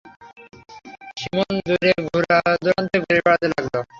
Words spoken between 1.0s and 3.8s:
Simon দূর-দূরান্তে ঘুরে বেড়াতে লাগলো।